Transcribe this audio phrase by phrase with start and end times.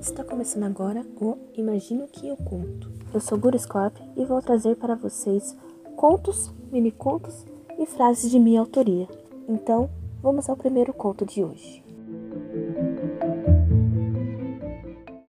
[0.00, 2.90] Está começando agora o Imagino que eu conto.
[3.12, 5.54] Eu sou Guru Scorp e vou trazer para vocês
[5.94, 7.44] contos, mini contos
[7.78, 9.06] e frases de minha autoria.
[9.46, 9.90] Então,
[10.22, 11.84] vamos ao primeiro conto de hoje.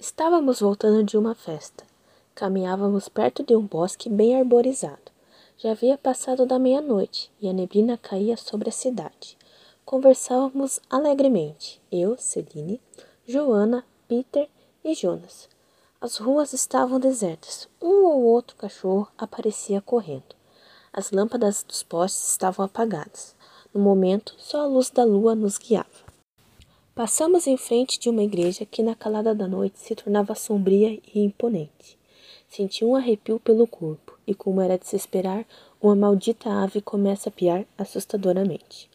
[0.00, 1.84] Estávamos voltando de uma festa.
[2.32, 5.10] Caminhávamos perto de um bosque bem arborizado.
[5.58, 9.36] Já havia passado da meia-noite e a neblina caía sobre a cidade.
[9.84, 12.80] Conversávamos alegremente, eu, Celine,
[13.26, 14.46] Joana, Peter
[14.84, 15.48] e Jonas.
[16.00, 17.68] As ruas estavam desertas.
[17.80, 20.34] Um ou outro cachorro aparecia correndo.
[20.92, 23.36] As lâmpadas dos postes estavam apagadas.
[23.72, 26.12] No momento, só a luz da lua nos guiava.
[26.94, 31.20] Passamos em frente de uma igreja que na calada da noite se tornava sombria e
[31.20, 31.96] imponente.
[32.50, 35.46] Senti um arrepio pelo corpo, e como era de se esperar,
[35.80, 38.90] uma maldita ave começa a piar assustadoramente.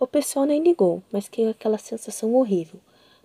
[0.00, 2.80] O pessoal nem ligou, mas que aquela sensação horrível.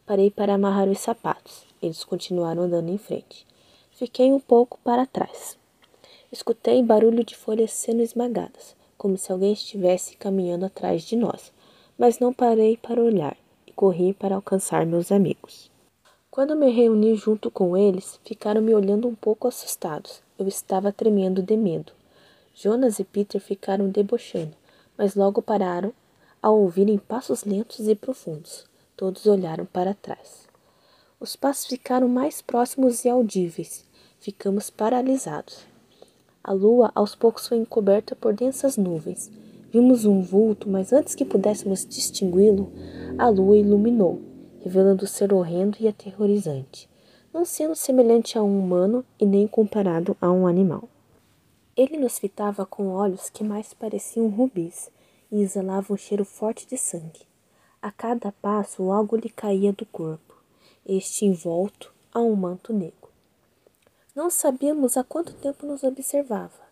[0.07, 1.65] Parei para amarrar os sapatos.
[1.81, 3.45] Eles continuaram andando em frente.
[3.91, 5.57] Fiquei um pouco para trás.
[6.31, 11.51] Escutei barulho de folhas sendo esmagadas, como se alguém estivesse caminhando atrás de nós,
[11.97, 15.69] mas não parei para olhar e corri para alcançar meus amigos.
[16.31, 20.21] Quando me reuni junto com eles, ficaram me olhando um pouco assustados.
[20.39, 21.91] Eu estava tremendo de medo.
[22.55, 24.55] Jonas e Peter ficaram debochando,
[24.97, 25.91] mas logo pararam
[26.41, 28.66] ao ouvirem passos lentos e profundos.
[28.97, 30.47] Todos olharam para trás.
[31.19, 33.85] Os passos ficaram mais próximos e audíveis.
[34.19, 35.67] Ficamos paralisados.
[36.43, 39.31] A lua aos poucos foi encoberta por densas nuvens.
[39.71, 42.71] Vimos um vulto, mas antes que pudéssemos distingui-lo,
[43.19, 44.19] a lua iluminou,
[44.61, 46.89] revelando ser horrendo e aterrorizante,
[47.31, 50.89] não sendo semelhante a um humano e nem comparado a um animal.
[51.75, 54.89] Ele nos fitava com olhos que mais pareciam rubis
[55.31, 57.27] e exalavam um cheiro forte de sangue.
[57.81, 60.35] A cada passo algo lhe caía do corpo,
[60.85, 63.09] este envolto a um manto negro.
[64.15, 66.67] Não sabíamos há quanto tempo nos observava.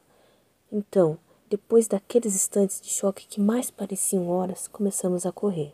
[0.71, 1.17] Então,
[1.47, 5.73] depois daqueles instantes de choque que mais pareciam horas, começamos a correr.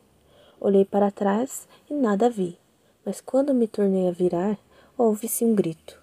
[0.60, 2.60] Olhei para trás e nada vi,
[3.06, 4.60] mas quando me tornei a virar,
[4.98, 5.98] ouve-se um grito.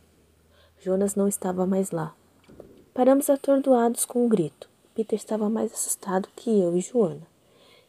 [0.80, 2.14] Jonas não estava mais lá.
[2.94, 4.70] Paramos atordoados com o um grito.
[4.94, 7.26] Peter estava mais assustado que eu e Joana.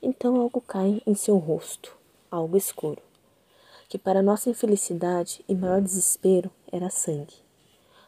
[0.02, 1.94] Então algo cai em seu rosto,
[2.32, 3.02] algo escuro,
[3.90, 7.36] que para nossa infelicidade e maior desespero era sangue.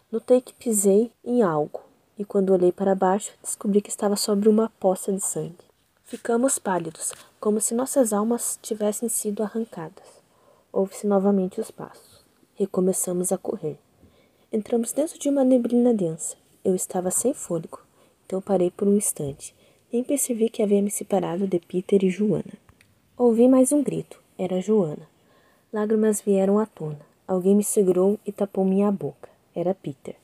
[0.10, 1.82] Notei que pisei em algo,
[2.18, 5.66] e quando olhei para baixo, descobri que estava sobre uma poça de sangue.
[6.06, 10.08] Ficamos pálidos, como se nossas almas tivessem sido arrancadas.
[10.72, 12.24] Houve-se novamente os passos.
[12.56, 13.78] Recomeçamos a correr.
[14.50, 16.38] Entramos dentro de uma neblina densa.
[16.64, 17.82] Eu estava sem fôlego,
[18.26, 19.54] então parei por um instante
[19.92, 22.54] nem percebi que havia me separado de Peter e Joana.
[23.18, 24.22] Ouvi mais um grito.
[24.38, 25.08] Era Joana.
[25.72, 27.00] Lágrimas vieram à tona.
[27.28, 29.30] Alguém me segurou e tapou minha boca.
[29.54, 30.16] Era Peter.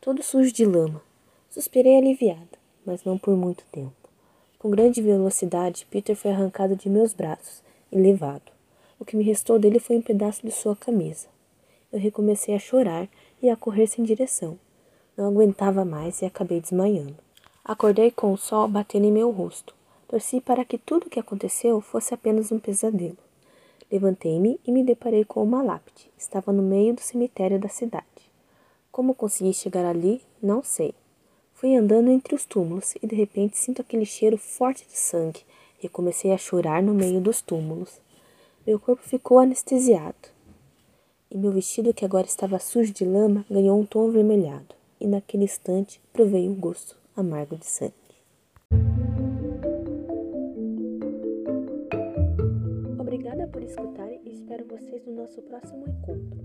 [0.00, 1.02] Todo sujo de lama.
[1.50, 3.92] Suspirei aliviada, mas não por muito tempo.
[4.58, 8.50] Com grande velocidade, Peter foi arrancado de meus braços e levado.
[8.98, 11.28] O que me restou dele foi um pedaço de sua camisa.
[11.92, 13.08] Eu recomecei a chorar
[13.42, 14.58] e a correr sem direção.
[15.16, 17.21] Não aguentava mais e acabei desmaiando.
[17.64, 19.72] Acordei com o sol batendo em meu rosto.
[20.08, 23.16] Torci para que tudo o que aconteceu fosse apenas um pesadelo.
[23.90, 26.10] Levantei-me e me deparei com uma lápide.
[26.18, 28.04] Estava no meio do cemitério da cidade.
[28.90, 30.92] Como consegui chegar ali, não sei.
[31.54, 35.42] Fui andando entre os túmulos e de repente sinto aquele cheiro forte de sangue
[35.80, 38.00] e comecei a chorar no meio dos túmulos.
[38.66, 40.30] Meu corpo ficou anestesiado.
[41.30, 44.74] E meu vestido, que agora estava sujo de lama, ganhou um tom avermelhado.
[45.00, 47.94] E naquele instante provei o gosto amargo de sangue.
[52.98, 56.40] Obrigada por escutar e espero vocês no nosso próximo encontro.